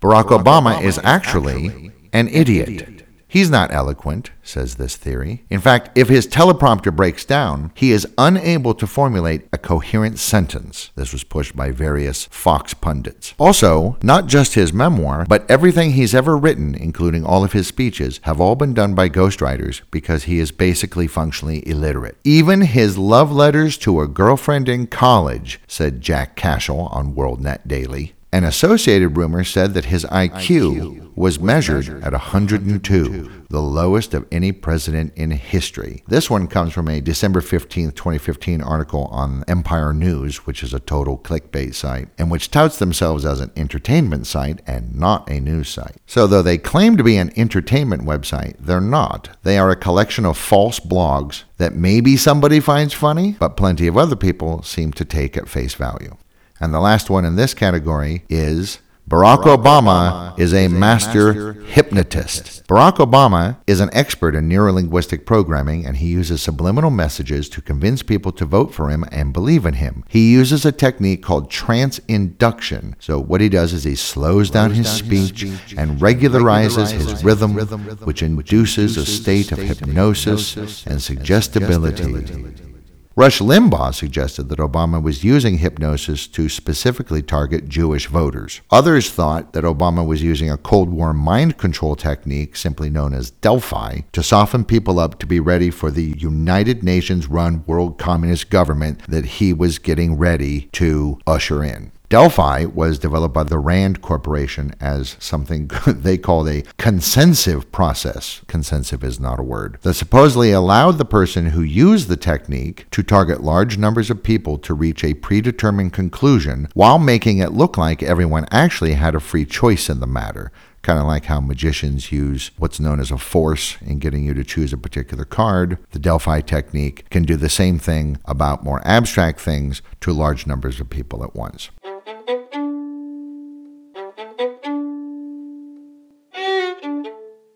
[0.00, 2.68] Barack, Barack Obama, Obama, is actually, actually an idiot.
[2.68, 3.03] idiot.
[3.34, 5.42] He's not eloquent, says this theory.
[5.50, 10.92] In fact, if his teleprompter breaks down, he is unable to formulate a coherent sentence.
[10.94, 13.34] This was pushed by various Fox pundits.
[13.36, 18.20] Also, not just his memoir, but everything he's ever written, including all of his speeches,
[18.22, 22.16] have all been done by ghostwriters because he is basically functionally illiterate.
[22.22, 28.12] Even his love letters to a girlfriend in college, said Jack Cashill on WorldNet Daily.
[28.34, 34.50] An associated rumor said that his IQ was measured at 102, the lowest of any
[34.50, 36.02] president in history.
[36.08, 40.80] This one comes from a December 15, 2015 article on Empire News, which is a
[40.80, 45.68] total clickbait site, and which touts themselves as an entertainment site and not a news
[45.68, 45.98] site.
[46.04, 49.28] So, though they claim to be an entertainment website, they're not.
[49.44, 53.96] They are a collection of false blogs that maybe somebody finds funny, but plenty of
[53.96, 56.16] other people seem to take at face value.
[56.64, 60.64] And the last one in this category is Barack, Barack Obama, Obama, is a, is
[60.64, 62.36] a master, master hypnotist.
[62.38, 62.66] hypnotist.
[62.66, 68.02] Barack Obama is an expert in neurolinguistic programming and he uses subliminal messages to convince
[68.02, 70.04] people to vote for him and believe in him.
[70.08, 72.96] He uses a technique called trance induction.
[72.98, 76.00] So, what he does is he slows, slows down, his, down speech his speech and
[76.00, 82.72] regularizes, his, his rhythm, rhythm, which induces a state of hypnosis and suggestibility.
[83.16, 88.60] Rush Limbaugh suggested that Obama was using hypnosis to specifically target Jewish voters.
[88.72, 93.30] Others thought that Obama was using a Cold War mind control technique, simply known as
[93.30, 98.50] Delphi, to soften people up to be ready for the United Nations run world communist
[98.50, 101.92] government that he was getting ready to usher in.
[102.14, 108.40] Delphi was developed by the RAND Corporation as something they called a consensive process.
[108.46, 109.78] Consensive is not a word.
[109.82, 114.58] That supposedly allowed the person who used the technique to target large numbers of people
[114.58, 119.44] to reach a predetermined conclusion while making it look like everyone actually had a free
[119.44, 123.78] choice in the matter kind of like how magicians use what's known as a force
[123.80, 125.78] in getting you to choose a particular card.
[125.92, 130.80] The Delphi technique can do the same thing about more abstract things to large numbers
[130.80, 131.70] of people at once.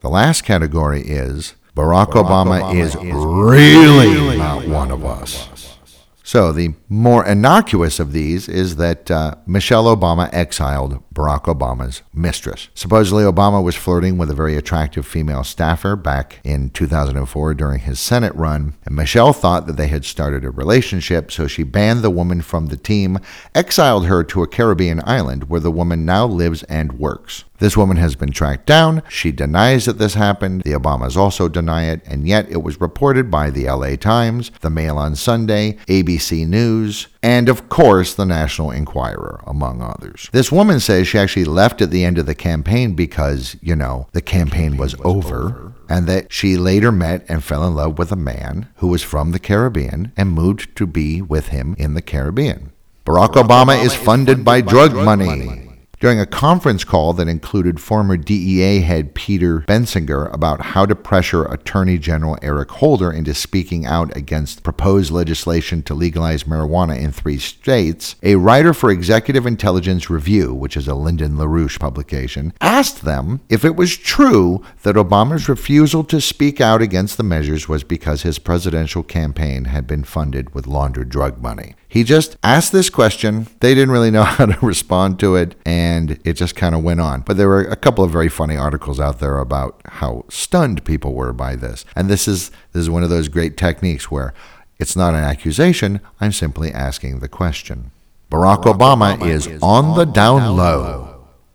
[0.09, 5.05] The last category is Barack, Barack Obama, Obama, is, is really, really not one of
[5.05, 5.77] us.
[6.23, 12.69] So, the more innocuous of these is that uh, Michelle Obama exiled Barack Obama's mistress.
[12.75, 18.01] Supposedly, Obama was flirting with a very attractive female staffer back in 2004 during his
[18.01, 22.09] Senate run, and Michelle thought that they had started a relationship, so she banned the
[22.09, 23.19] woman from the team,
[23.55, 27.45] exiled her to a Caribbean island where the woman now lives and works.
[27.59, 29.03] This woman has been tracked down.
[29.09, 30.63] She denies that this happened.
[30.63, 34.71] The Obamas also deny it, and yet it was reported by the LA Times, the
[34.71, 40.29] Mail on Sunday, ABC News, and of course the National Enquirer, among others.
[40.33, 44.07] This woman says she actually left at the end of the campaign because, you know,
[44.13, 48.17] the campaign was over, and that she later met and fell in love with a
[48.17, 52.73] man who was from the Caribbean and moved to be with him in the Caribbean.
[53.05, 55.68] Barack, Obama, is funded by drug money.
[56.01, 61.45] During a conference call that included former DEA head Peter Bensinger about how to pressure
[61.45, 67.39] Attorney General Eric Holder into speaking out against proposed legislation to legalize marijuana in three
[67.39, 73.41] states, a writer for Executive Intelligence Review, which is a Lyndon LaRouche publication, asked them
[73.49, 78.23] if it was true that Obama's refusal to speak out against the measures was because
[78.23, 81.75] his presidential campaign had been funded with laundered drug money.
[81.89, 83.47] He just asked this question.
[83.61, 87.01] They didn't really know how to respond to it, and it just kind of went
[87.01, 87.23] on.
[87.23, 91.15] But there were a couple of very funny articles out there about how stunned people
[91.15, 91.85] were by this.
[91.97, 94.35] And this is this is one of those great techniques where
[94.79, 97.91] it's not an accusation, I'm simply asking the question.
[98.31, 100.81] Barack, Barack Obama, Obama, is, is on, the down, down low.
[100.81, 101.15] low.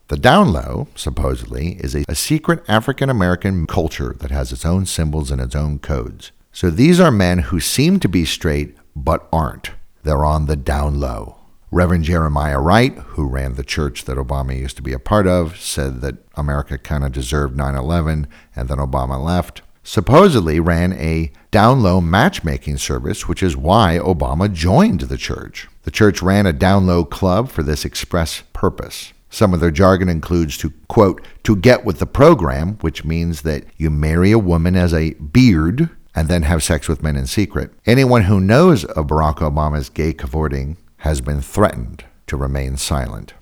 [0.09, 4.85] The down low, supposedly, is a, a secret African American culture that has its own
[4.85, 6.31] symbols and its own codes.
[6.51, 9.71] So these are men who seem to be straight but aren't.
[10.03, 11.37] They're on the down low.
[11.71, 15.57] Reverend Jeremiah Wright, who ran the church that Obama used to be a part of,
[15.57, 19.61] said that America kind of deserved 9 11 and then Obama left.
[19.81, 25.67] Supposedly ran a down low matchmaking service, which is why Obama joined the church.
[25.83, 29.13] The church ran a down low club for this express purpose.
[29.29, 33.63] Some of their jargon includes to, quote, to get with the program, which means that
[33.77, 37.71] you marry a woman as a beard and then have sex with men in secret.
[37.85, 43.33] Anyone who knows of Barack Obama's gay cavorting has been threatened to remain silent.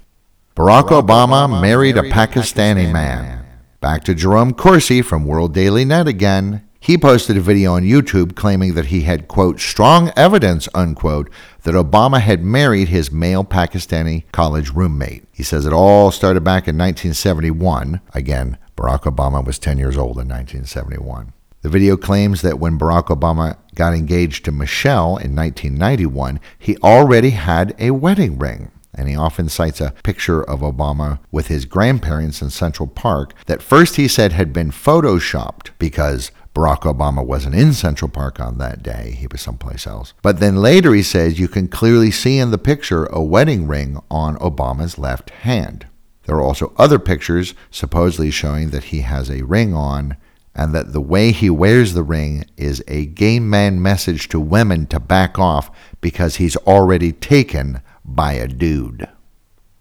[0.55, 3.21] Barack, Barack Obama, Obama, married, married a Pakistani, Pakistani man.
[3.21, 3.45] man.
[3.79, 6.67] Back to Jerome Corsi from World Daily Net again.
[6.79, 11.29] He posted a video on YouTube claiming that he had, quote, strong evidence, unquote,
[11.62, 15.25] that Obama had married his male Pakistani college roommate.
[15.31, 18.01] He says it all started back in 1971.
[18.15, 21.34] Again, Barack Obama was 10 years old in 1971.
[21.62, 27.32] The video claims that when Barack Obama got engaged to Michelle in 1991, he already
[27.32, 28.71] had a wedding ring.
[28.93, 33.62] And he often cites a picture of Obama with his grandparents in Central Park that
[33.62, 38.84] first he said had been photoshopped because Barack Obama wasn't in Central Park on that
[38.84, 39.15] day.
[39.17, 40.13] He was someplace else.
[40.21, 44.00] But then later he says you can clearly see in the picture a wedding ring
[44.10, 45.88] on Obama's left hand.
[46.26, 50.17] There are also other pictures supposedly showing that he has a ring on
[50.56, 54.86] and that the way he wears the ring is a gay man message to women
[54.88, 59.08] to back off because he's already taken by a dude.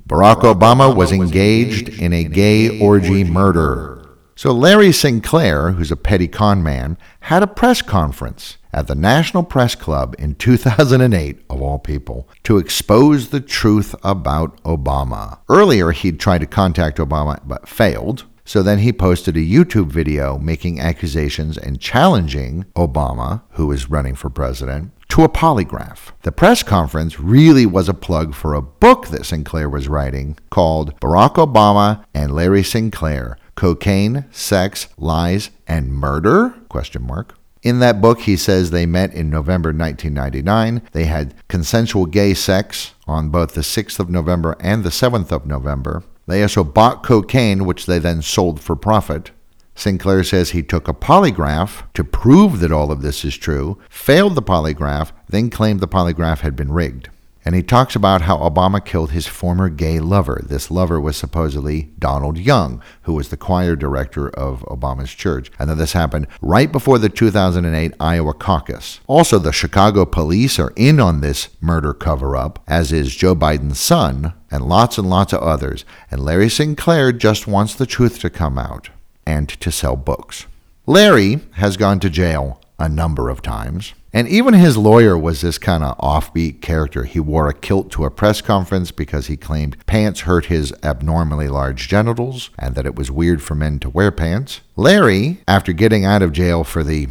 [0.09, 3.97] Barack Obama was engaged in a gay orgy murder.
[4.35, 9.43] So Larry Sinclair, who's a petty con man, had a press conference at the National
[9.43, 15.41] Press Club in 2008, of all people, to expose the truth about Obama.
[15.49, 18.25] Earlier, he'd tried to contact Obama but failed.
[18.51, 24.17] So then he posted a YouTube video making accusations and challenging Obama, who is running
[24.17, 26.11] for president, to a polygraph.
[26.23, 30.99] The press conference really was a plug for a book that Sinclair was writing called
[30.99, 36.53] Barack Obama and Larry Sinclair: Cocaine, Sex, Lies, and Murder?
[36.69, 37.37] Question mark.
[37.63, 40.83] In that book, he says they met in November 1999.
[40.91, 45.47] They had consensual gay sex on both the 6th of November and the 7th of
[45.47, 46.03] November.
[46.31, 49.33] They also bought cocaine, which they then sold for profit.
[49.75, 54.37] Sinclair says he took a polygraph to prove that all of this is true, failed
[54.37, 57.09] the polygraph, then claimed the polygraph had been rigged.
[57.45, 60.43] And he talks about how Obama killed his former gay lover.
[60.45, 65.51] This lover was supposedly Donald Young, who was the choir director of Obama's church.
[65.59, 69.01] And that this happened right before the 2008 Iowa caucus.
[69.07, 73.81] Also, the Chicago police are in on this murder cover up, as is Joe Biden's
[73.81, 75.85] son, and lots and lots of others.
[76.11, 78.91] And Larry Sinclair just wants the truth to come out
[79.25, 80.47] and to sell books.
[80.87, 83.95] Larry has gone to jail a number of times.
[84.13, 87.05] And even his lawyer was this kind of offbeat character.
[87.05, 91.49] He wore a kilt to a press conference because he claimed pants hurt his abnormally
[91.49, 94.63] large genitals and that it was weird for men to wear pants.
[94.77, 97.07] Larry, after getting out of jail for the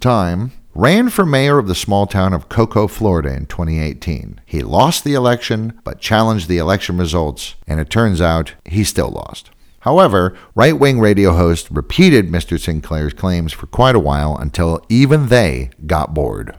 [0.00, 4.40] time, ran for mayor of the small town of Cocoa, Florida in 2018.
[4.44, 9.10] He lost the election, but challenged the election results, and it turns out he still
[9.10, 9.50] lost.
[9.86, 12.58] However, right wing radio hosts repeated Mr.
[12.58, 16.56] Sinclair's claims for quite a while until even they got bored.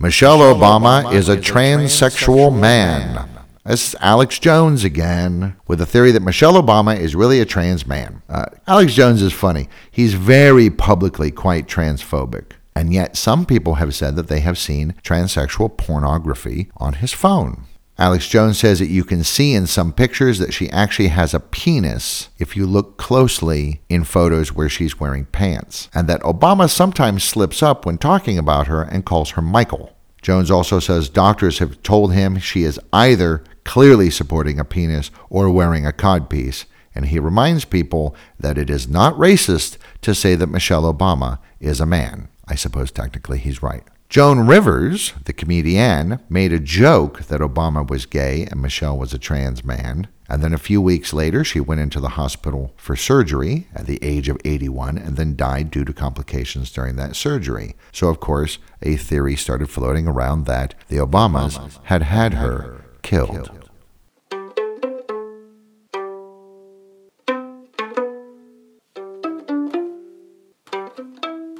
[0.00, 3.14] Michelle, Michelle Obama, Obama, is a transsexual, transsexual man.
[3.14, 3.28] man.
[3.62, 8.22] That's Alex Jones again, with the theory that Michelle Obama is really a trans man.
[8.28, 9.68] Uh, Alex Jones is funny.
[9.88, 12.54] He's very publicly quite transphobic.
[12.74, 17.66] And yet, some people have said that they have seen transsexual pornography on his phone.
[17.98, 21.40] Alex Jones says that you can see in some pictures that she actually has a
[21.40, 27.24] penis if you look closely in photos where she's wearing pants, and that Obama sometimes
[27.24, 29.96] slips up when talking about her and calls her Michael.
[30.20, 35.50] Jones also says doctors have told him she is either clearly supporting a penis or
[35.50, 40.48] wearing a codpiece, and he reminds people that it is not racist to say that
[40.48, 42.28] Michelle Obama is a man.
[42.46, 43.84] I suppose technically he's right.
[44.08, 49.18] Joan Rivers, the comedian, made a joke that Obama was gay and Michelle was a
[49.18, 50.06] trans man.
[50.28, 53.98] And then a few weeks later, she went into the hospital for surgery at the
[54.02, 57.76] age of 81 and then died due to complications during that surgery.
[57.92, 63.65] So, of course, a theory started floating around that the Obamas had had her killed.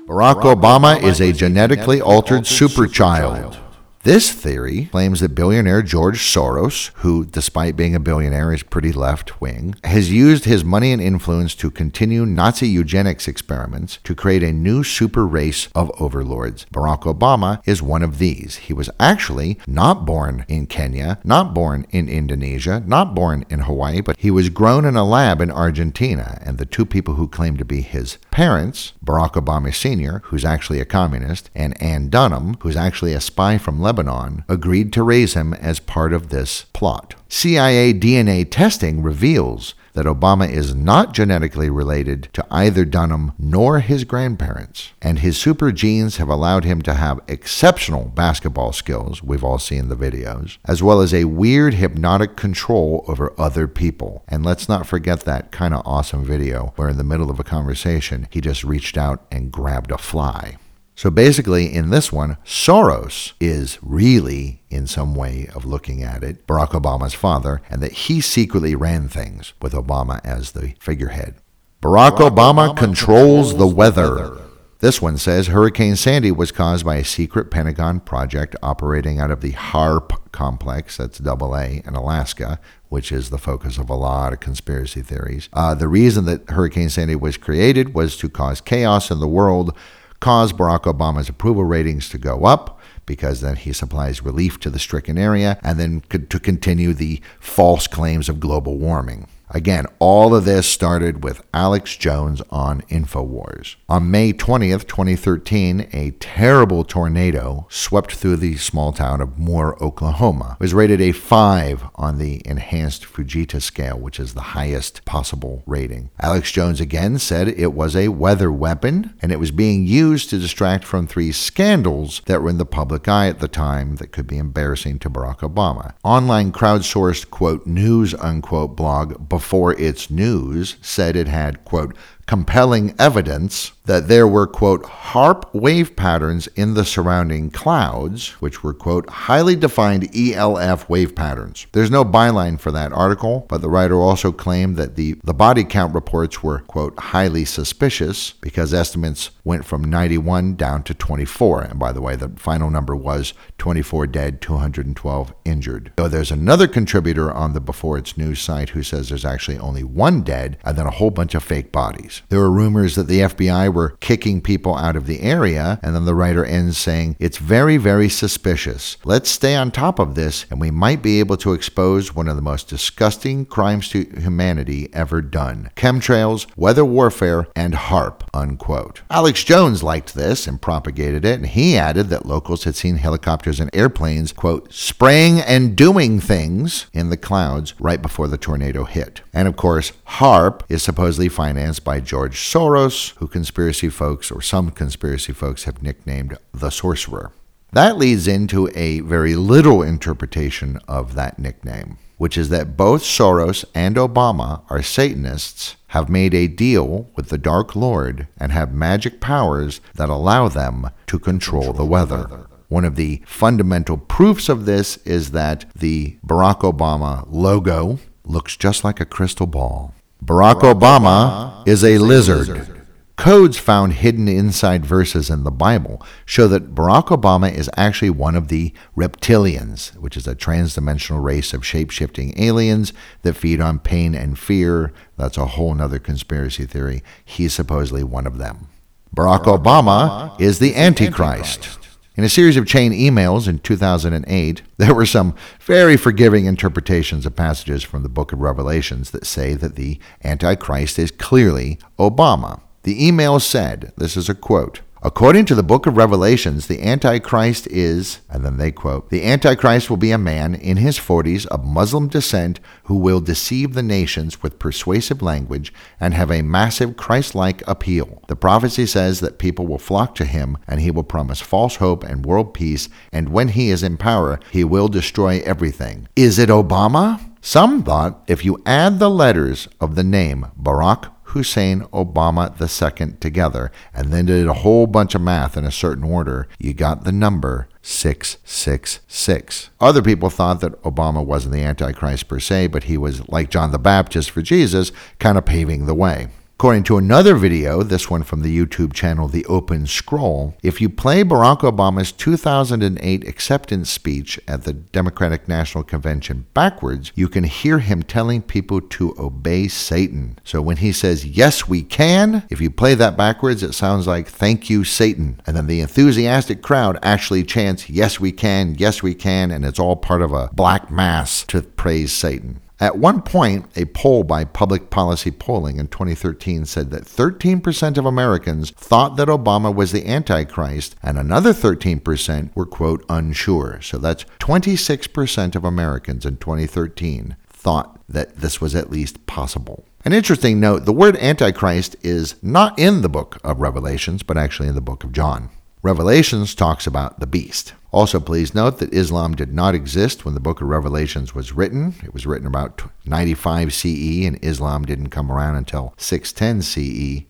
[0.06, 3.58] Barack Obama is a genetically altered superchild.
[4.06, 9.40] This theory claims that billionaire George Soros, who, despite being a billionaire, is pretty left
[9.40, 14.52] wing, has used his money and influence to continue Nazi eugenics experiments to create a
[14.52, 16.66] new super race of overlords.
[16.72, 18.58] Barack Obama is one of these.
[18.58, 24.02] He was actually not born in Kenya, not born in Indonesia, not born in Hawaii,
[24.02, 26.40] but he was grown in a lab in Argentina.
[26.44, 30.78] And the two people who claim to be his parents, Barack Obama Sr., who's actually
[30.78, 35.32] a communist, and Ann Dunham, who's actually a spy from Lebanon, Lebanon agreed to raise
[35.32, 37.14] him as part of this plot.
[37.30, 44.04] CIA DNA testing reveals that Obama is not genetically related to either Dunham nor his
[44.04, 49.58] grandparents, and his super genes have allowed him to have exceptional basketball skills, we've all
[49.58, 54.22] seen the videos, as well as a weird hypnotic control over other people.
[54.28, 57.44] And let's not forget that kind of awesome video where, in the middle of a
[57.44, 60.58] conversation, he just reached out and grabbed a fly.
[60.96, 66.46] So basically, in this one, Soros is really, in some way of looking at it,
[66.46, 71.34] Barack Obama's father, and that he secretly ran things with Obama as the figurehead.
[71.82, 74.14] Barack, Barack Obama, Obama, controls, controls the weather.
[74.14, 74.42] weather.
[74.80, 79.42] This one says Hurricane Sandy was caused by a secret Pentagon project operating out of
[79.42, 84.32] the HAARP complex, that's double A, in Alaska, which is the focus of a lot
[84.32, 85.50] of conspiracy theories.
[85.52, 89.76] Uh, the reason that Hurricane Sandy was created was to cause chaos in the world
[90.20, 94.78] caused Barack Obama's approval ratings to go up because then he supplies relief to the
[94.78, 99.28] stricken area and then to continue the false claims of global warming.
[99.50, 103.76] Again, all of this started with Alex Jones on InfoWars.
[103.88, 110.56] On May 20th, 2013, a terrible tornado swept through the small town of Moore, Oklahoma.
[110.60, 115.62] It was rated a 5 on the enhanced Fujita scale, which is the highest possible
[115.64, 116.10] rating.
[116.20, 120.38] Alex Jones again said it was a weather weapon and it was being used to
[120.38, 124.26] distract from three scandals that were in the public eye at the time that could
[124.26, 125.94] be embarrassing to Barack Obama.
[126.02, 133.72] Online crowdsourced, quote, news, unquote blog Before It's News said it had, quote, compelling evidence
[133.84, 139.54] that there were, quote, HAARP wave patterns in the surrounding clouds, which were, quote, highly
[139.54, 141.66] defined ELF wave patterns.
[141.72, 145.64] There's no byline for that article, but the writer also claimed that the, the body
[145.64, 151.62] count reports were, quote, highly suspicious because estimates went from 91 down to 24.
[151.62, 155.92] And by the way, the final number was 24 dead, 212 injured.
[155.98, 159.84] So there's another contributor on the Before It's News site who says there's actually only
[159.84, 162.22] one dead and then a whole bunch of fake bodies.
[162.28, 166.04] There were rumors that the FBI were kicking people out of the area, and then
[166.04, 168.96] the writer ends saying, It's very, very suspicious.
[169.04, 172.34] Let's stay on top of this, and we might be able to expose one of
[172.34, 178.22] the most disgusting crimes to humanity ever done chemtrails, weather warfare, and HAARP.
[178.34, 179.02] Unquote.
[179.10, 183.60] Alex Jones liked this and propagated it, and he added that locals had seen helicopters
[183.60, 189.22] and airplanes, quote, spraying and doing things in the clouds right before the tornado hit.
[189.32, 194.70] And of course, HAARP is supposedly financed by George Soros, who conspiracy folks, or some
[194.70, 197.32] conspiracy folks, have nicknamed the sorcerer.
[197.72, 203.64] That leads into a very literal interpretation of that nickname, which is that both Soros
[203.74, 209.20] and Obama are Satanists, have made a deal with the Dark Lord, and have magic
[209.20, 212.48] powers that allow them to control the weather.
[212.68, 218.82] One of the fundamental proofs of this is that the Barack Obama logo looks just
[218.82, 219.94] like a crystal ball.
[220.24, 222.75] Barack Obama is a lizard.
[223.16, 228.36] Codes found hidden inside verses in the Bible show that Barack Obama is actually one
[228.36, 232.92] of the reptilians, which is a transdimensional race of shape shifting aliens
[233.22, 234.92] that feed on pain and fear.
[235.16, 237.02] That's a whole other conspiracy theory.
[237.24, 238.68] He's supposedly one of them.
[239.14, 241.78] Barack Obama is the Antichrist.
[242.16, 247.34] In a series of chain emails in 2008, there were some very forgiving interpretations of
[247.34, 252.60] passages from the book of Revelations that say that the Antichrist is clearly Obama.
[252.86, 257.66] The email said, this is a quote, According to the book of Revelations, the Antichrist
[257.66, 261.64] is, and then they quote, the Antichrist will be a man in his 40s of
[261.64, 267.34] Muslim descent who will deceive the nations with persuasive language and have a massive Christ
[267.34, 268.22] like appeal.
[268.28, 272.04] The prophecy says that people will flock to him and he will promise false hope
[272.04, 276.06] and world peace, and when he is in power, he will destroy everything.
[276.14, 277.32] Is it Obama?
[277.40, 283.70] Some thought if you add the letters of the name Barack Hussein Obama II together
[283.92, 287.12] and then did a whole bunch of math in a certain order, you got the
[287.12, 289.70] number 666.
[289.80, 293.70] Other people thought that Obama wasn't the Antichrist per se, but he was, like John
[293.70, 296.28] the Baptist for Jesus, kind of paving the way.
[296.58, 300.88] According to another video, this one from the YouTube channel The Open Scroll, if you
[300.88, 307.80] play Barack Obama's 2008 acceptance speech at the Democratic National Convention backwards, you can hear
[307.80, 310.38] him telling people to obey Satan.
[310.44, 314.26] So when he says, Yes, we can, if you play that backwards, it sounds like,
[314.26, 315.42] Thank you, Satan.
[315.46, 319.78] And then the enthusiastic crowd actually chants, Yes, we can, yes, we can, and it's
[319.78, 322.62] all part of a black mass to praise Satan.
[322.78, 328.04] At one point, a poll by Public Policy Polling in 2013 said that 13% of
[328.04, 333.80] Americans thought that Obama was the Antichrist, and another 13% were, quote, unsure.
[333.80, 339.86] So that's 26% of Americans in 2013 thought that this was at least possible.
[340.04, 344.68] An interesting note the word Antichrist is not in the book of Revelations, but actually
[344.68, 345.48] in the book of John.
[345.82, 347.72] Revelations talks about the beast.
[347.96, 351.94] Also, please note that Islam did not exist when the book of Revelations was written.
[352.04, 357.24] It was written about 95 CE, and Islam didn't come around until 610 CE.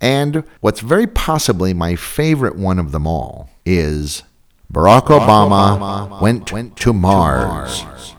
[0.00, 4.22] And what's very possibly my favorite one of them all is
[4.72, 7.80] Barack, Barack Obama, Obama, went, went to, Mars.
[7.80, 8.14] to Mars.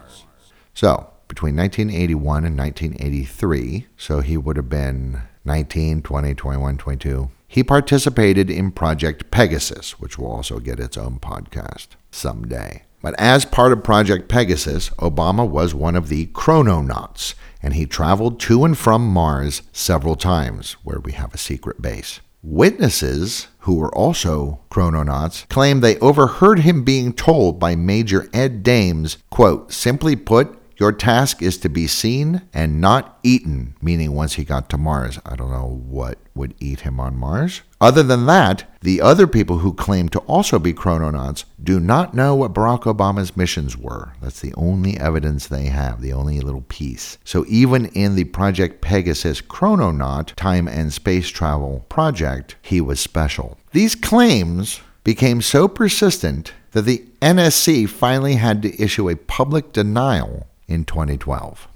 [0.73, 7.31] So, between 1981 and 1983, so he would have been 19, 20, 21, 22.
[7.47, 12.83] He participated in Project Pegasus, which will also get its own podcast someday.
[13.01, 17.33] But as part of Project Pegasus, Obama was one of the chrononauts,
[17.63, 22.19] and he traveled to and from Mars several times, where we have a secret base.
[22.43, 29.17] Witnesses, who were also chrononauts, claim they overheard him being told by Major Ed Dames,
[29.29, 34.43] quote, simply put, your task is to be seen and not eaten, meaning once he
[34.43, 35.19] got to Mars.
[35.25, 37.63] I don't know what would eat him on Mars.
[37.81, 42.35] Other than that, the other people who claim to also be chrononauts do not know
[42.35, 44.13] what Barack Obama's missions were.
[44.21, 47.17] That's the only evidence they have, the only little piece.
[47.23, 53.57] So even in the Project Pegasus chrononaut time and space travel project, he was special.
[53.71, 60.45] These claims became so persistent that the NSC finally had to issue a public denial
[60.67, 61.67] in 2012.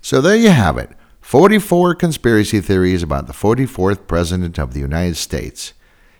[0.00, 0.90] So there you have it
[1.20, 5.72] 44 conspiracy theories about the 44th President of the United States.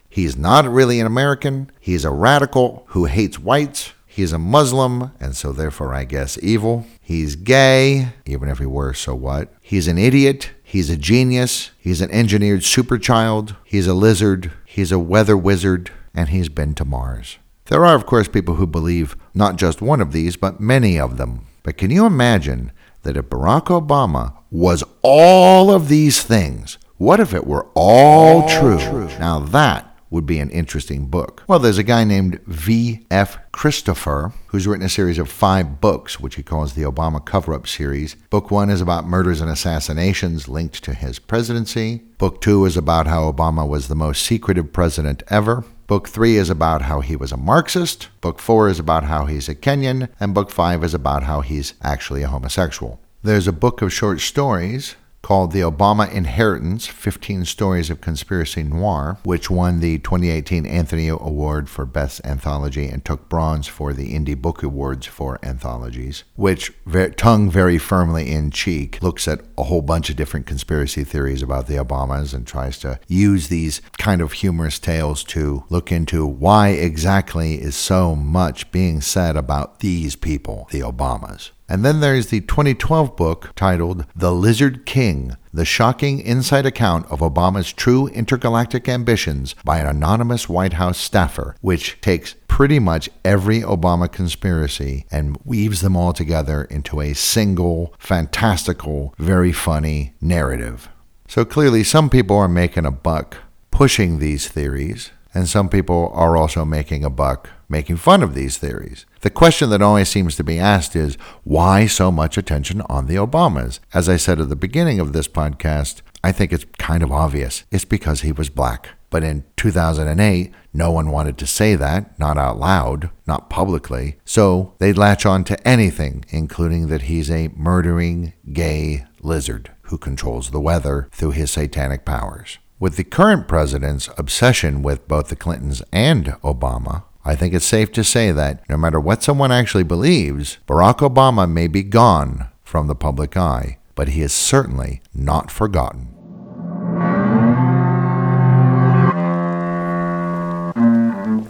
[0.09, 3.93] He's not really an American, he's a radical who hates whites.
[4.13, 6.85] He's a Muslim, and so therefore, I guess, evil.
[7.01, 9.55] He's gay, even if he were, so what?
[9.63, 10.51] He's an idiot.
[10.73, 11.71] He's a genius.
[11.77, 13.57] He's an engineered superchild.
[13.63, 14.53] He's a lizard.
[14.65, 15.91] He's a weather wizard.
[16.15, 17.37] And he's been to Mars.
[17.67, 21.19] There are, of course, people who believe not just one of these, but many of
[21.19, 21.45] them.
[21.63, 27.35] But can you imagine that if Barack Obama was all of these things, what if
[27.35, 28.79] it were all, all true?
[28.79, 29.09] true?
[29.19, 31.43] Now that would be an interesting book.
[31.49, 33.39] Well, there's a guy named V.F.
[33.51, 37.67] Christopher who's written a series of five books, which he calls the Obama Cover Up
[37.67, 38.15] Series.
[38.31, 42.03] Book one is about murders and assassinations linked to his presidency.
[42.19, 45.65] Book two is about how Obama was the most secretive president ever.
[45.87, 48.09] Book three is about how he was a Marxist.
[48.21, 50.09] Book four is about how he's a Kenyan.
[50.21, 53.01] And book five is about how he's actually a homosexual.
[53.23, 59.19] There's a book of short stories called The Obama Inheritance 15 Stories of Conspiracy Noir,
[59.25, 64.41] which won the 2018 Anthony Award for Best Anthology and took bronze for the Indie
[64.41, 66.73] Book Awards for anthologies, which,
[67.17, 71.69] tongue very firmly in cheek, looks at a whole bunch of different conspiracy theories about
[71.69, 76.71] the Obamas and tries to use these kind of humorous tales to look into why
[76.71, 81.51] exactly is so much being said about these people, the Obamas.
[81.73, 87.21] And then there's the 2012 book titled The Lizard King The Shocking Inside Account of
[87.21, 93.63] Obama's True Intergalactic Ambitions by an Anonymous White House Staffer, which takes pretty much every
[93.63, 100.91] Obama conspiracy and weaves them all together into a single, fantastical, very funny narrative.
[101.27, 103.39] So clearly, some people are making a buck
[103.71, 108.59] pushing these theories, and some people are also making a buck making fun of these
[108.59, 109.05] theories.
[109.23, 113.17] The question that always seems to be asked is why so much attention on the
[113.17, 113.81] Obamas?
[113.93, 117.65] As I said at the beginning of this podcast, I think it's kind of obvious.
[117.73, 118.91] It's because he was black.
[119.11, 124.17] But in 2008, no one wanted to say that, not out loud, not publicly.
[124.25, 130.51] So they'd latch on to anything, including that he's a murdering gay lizard who controls
[130.51, 132.59] the weather through his satanic powers.
[132.81, 137.93] With the current president's obsession with both the Clintons and Obama, I think it's safe
[137.93, 142.89] to say that no matter what someone actually believes, Barack Obama may be gone from
[142.89, 146.09] the public eye, but he is certainly not forgotten.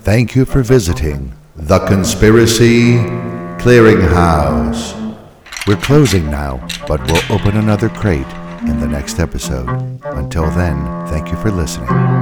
[0.03, 2.97] Thank you for visiting the Conspiracy
[3.63, 4.99] Clearinghouse.
[5.67, 8.27] We're closing now, but we'll open another crate
[8.67, 9.69] in the next episode.
[10.05, 12.22] Until then, thank you for listening.